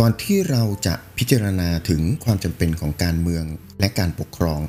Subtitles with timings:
[0.00, 3.44] ก่อนที่เราจะพิจารณาถึงความจำเป็นของการเมือง
[3.80, 4.60] และการปกครอง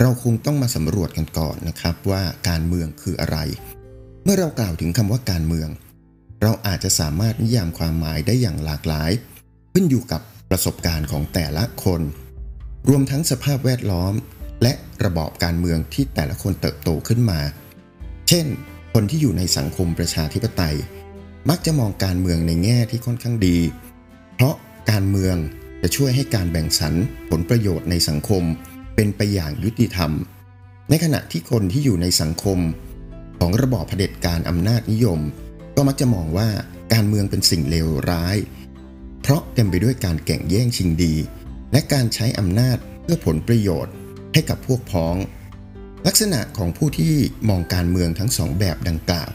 [0.00, 3.38] เราคงต้องมาสำรวจกันก่อนนะครับว่าการเมืองคืออะไร
[4.24, 5.68] เมื่อเรากล่าวถึงคำว่าการเมือง
[6.42, 9.10] เราอาจจะสามารถนิยามความหมายได้อย่างหลากหลาย
[9.72, 12.00] ขึ้นอยู่กับประสบการณ์ของแต่ละคน
[12.88, 14.14] รวมทั้งสภาพแวดล้อม
[14.62, 14.72] และ
[15.04, 17.40] ระบอบการเมืองที่แต่ละคนเติบโตขึ้นมา
[18.28, 18.46] เช่น
[18.92, 20.76] คนที่อยู่ในสังคมประชาธิปไตย
[21.48, 23.58] มักจะมองการเมืองในแง่ที่ค่อนข้างดี
[24.34, 24.54] เพราะ
[24.90, 25.36] การเมือง
[25.82, 26.94] จะช่วยให้การแบ่งสรร
[27.30, 28.42] ผลประโยชน์ในสังคม
[28.94, 30.10] เป็นไปอย่างยุติธรรม
[30.90, 32.58] ในขณะที่คนที่อยู่ในสังคม
[33.38, 35.20] ของระบอบเผด็จการอำนาจนิยม
[35.76, 36.48] ก็มักจะมองว่า
[36.92, 38.36] การเมืองเป็นสิ่งเลวร้าย
[39.22, 41.14] เพราะเต็มไปด้วยการแข่งแย่งชิงดี
[41.72, 43.94] และการใช้อำนาจเพื่อผลประโยชน์
[44.32, 45.16] ให้กับพวกพ้อง
[46.06, 47.14] ลักษณะของผู้ที่
[47.48, 49.30] มองการเมืองทั้งสองแบบดังกล่าว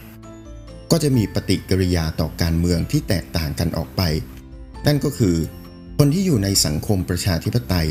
[0.91, 4.02] ก็จะมีปฏิกิริยาต่อการเมืองที่แตกต่างกันออกไป
[4.88, 5.35] นั่นก็คือ
[5.97, 7.89] คนที่อยู่ในสังคมประชาธิปไตย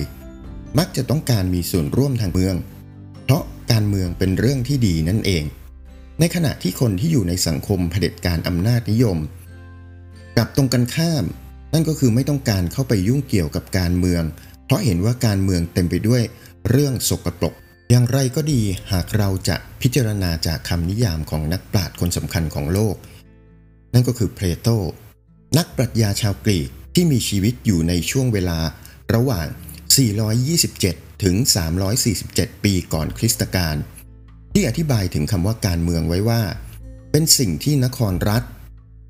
[0.78, 2.56] มักจะต้องการมีส่วนร่วมทางเมือง
[3.24, 5.44] เพราะการเมืองเป็นเรื่องที่ดีนั่นเอง
[6.20, 9.18] ในขณะที่คนที่อยู่ในสังคมเผด็จการอำนาจนิยม
[10.36, 11.24] กลับตรงกันข้าม
[11.72, 14.22] นั่นก็คือไม่ต้องการเข้าไปยุ่งเกี่ยวกับการเมือง
[14.64, 16.22] เพราะเห็นว่าการเมืองเต็มไปด้วย
[16.70, 17.54] เรื่องสกปรก
[17.90, 18.60] อย่างไรก็ดี
[18.92, 22.96] หากเราจะพิจารณาจากคำนิยามของนักปราชญ์คนสำคัญของโลก
[23.94, 24.68] นั่นก็คือเพลโต
[25.58, 28.58] นักปรัชญาชาวกรีก ที่มีชีวิตอยู่ในช่วงเวลา
[29.14, 29.46] ระหว่าง
[30.34, 31.36] 427 ถึง
[32.00, 33.76] 347 ปีก่อนคริสตกาล
[34.54, 36.42] ที่อธิบายถึงคำว่าการเมืองไว้ว่า
[37.12, 38.42] เป็นสิ่งที่นครรัฐ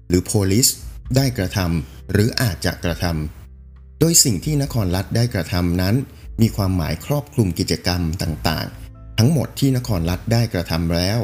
[0.09, 0.69] หรือโพลิส
[1.16, 5.94] ได้กระทำหรืออาจจะกระทำโดยสิ่งที่นครรัฐได้กระทำนั้น
[6.41, 11.20] มีความหมายครอบคลุมกิจกรรมต่างๆ ทั้งหมดที่นครรัฐได้กระทำแล้ว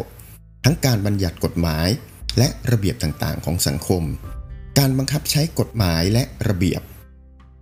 [0.64, 1.86] ทั้งการบัญญัติกฎหมาย
[2.38, 4.04] และระเบียบต่างๆ ของสังคม
[4.78, 6.82] การบังคับใช้กฎหมายและระเบียบ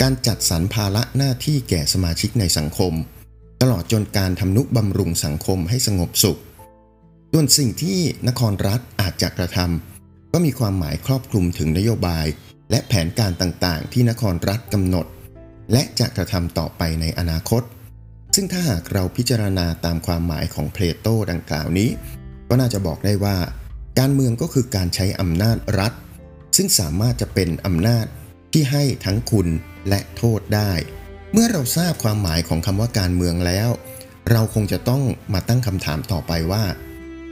[0.03, 2.93] การจัดสรรภาระหน้าที่แก่สมาชิกในสังคม
[3.63, 6.41] ตลอดจนการทำนุบำรุงสังคมให้สงบสุข
[7.33, 7.99] ส่วนสิ่งที่
[8.29, 12.27] นครรัฐอาจจะกระทำก็มีความหมายครอบคลุมถึงนโยบาย
[12.71, 15.07] และแผนการต่างๆ ที่นครรัฐกำหนด
[15.73, 17.63] และจะกระทำต่อไปในอนาคต
[18.35, 21.89] ซึ่งถ้าหากเราพิจารณาตามความหมายของเพลโตดังกล่าวนี้
[22.49, 23.37] ก็น่าจะบอกได้ว่า
[23.99, 25.93] การเมืองก็คือการใช้อำนาจรัฐ
[26.57, 28.07] ซึ่งสามารถจะเป็นอำนาจ
[28.53, 29.49] ที่ให้ทั้งคุณ
[29.89, 30.73] และโทษได้
[31.33, 33.69] เมื่อเราทราบความหมายของคำว่าการเมืองแล้ว
[34.31, 35.03] เราคงจะต้อง
[35.35, 36.65] มาตั้งคำถามต่อไปว่า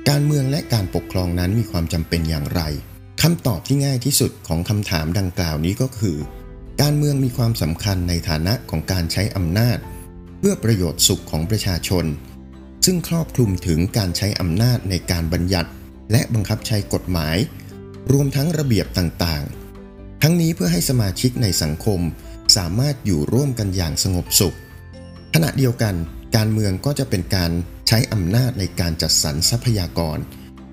[0.09, 2.62] การเมืองและการปกครองนั้นมีความจำเป็นอย่างไร
[3.22, 6.16] คำตอบที่ง่ายที่สุดของคำถามดังกล่าวนี้ก็คือ
[6.82, 9.78] การเมืองมีความสำคัญในฐานะของการใช้อำนาจ
[10.38, 12.04] เพื่อประโยชน์สุขของประชาชน
[12.84, 15.70] ซึ่งครอบคลุมถึงการใช้อำนาจในการบัญญัติ
[16.12, 17.36] และบังคับใช้กฎหมาย
[18.12, 22.00] รวมทั้งระเบียบต่างๆ ทั้งนี้เพื่อให้สมาชิกในสังคม
[22.56, 24.56] สามารถอยู่ร่วมกันอย่างสงบสุข
[25.34, 25.94] ขณะเดียวกัน
[26.37, 27.50] การเมืองก็จะเป็นการ
[27.89, 30.19] ใช้อำนาจในการจัดสรรทรัพยากร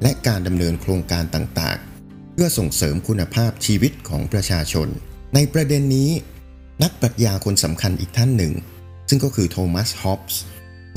[0.01, 4.87] และการดำเนินโครงการต่างๆ เพื่อส่งเสริมคุณภาพชีวิตของประชาชน
[5.35, 6.09] ในประเด็นนี้
[6.83, 8.53] นักปรัชญาคนสำคัญอีกท่านหนึ่ง
[9.09, 10.41] ซึ่งก็คือโทมัส ฮอปส์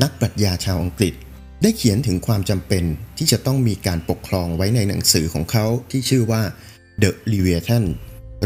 [0.03, 1.15] นักปรัชญาชาวอังกฤษ
[1.62, 2.84] ได้เขียนถึงความจำเป็น
[3.16, 6.43] ที่จะต้องมีการปกครองไว้ในหนังสือของเขาที่ชื่อว่า
[7.03, 7.84] The Leviathan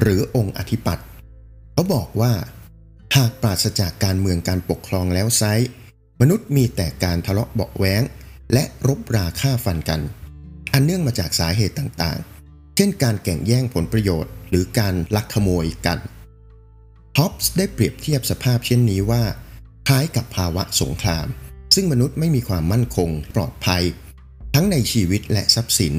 [0.00, 1.06] หรือองค์อธิปัตย์
[1.72, 2.32] เขาบอกว่า
[3.16, 5.42] หากปราศจากการเมืองการปกครองแล้วไซ
[6.20, 8.02] มนุษย์มีแต่การทะเลาะเบาะแว้ง
[8.52, 10.00] และรบราฆ่าฟันกัน
[10.72, 15.98] อันเนื่องมาจากสาเหตุต่างๆ เช่นการแข่งแย่งผลประโยชน์ หรือการลักขโมยกัน
[17.18, 19.22] ฮอปส์ได้เปรียบเทียบสภาพเช่นนี้ว่า
[19.88, 21.26] คล้ายกับภาวะสงคราม
[21.74, 23.82] ซึ่งมนุษย์ไม่มีความมั่นคง ปลอดภัย
[24.54, 25.94] ทั้งในชีวิตและทรัพย์สิน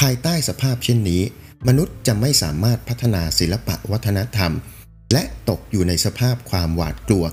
[0.00, 1.22] ภายใต้สภาพเช่นนี้
[1.68, 4.52] มนุษย์จะไม่สามารถพัฒนาศิลปะวัฒนธรรม
[5.12, 7.24] และตกอยู่ในสภาพความหวาดกลัว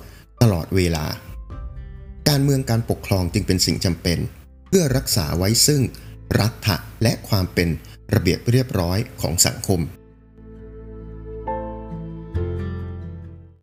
[0.41, 1.05] ตลอดเวลา
[2.29, 4.19] การเมืองการปกครองจึงเป็นสิ่งจำเป็น
[4.67, 5.81] เพื่อรักษาไว้ซึ่ง
[6.39, 7.69] รัฐะและความเป็น
[8.13, 9.79] ระเบียบเรียบร้อยของสังคม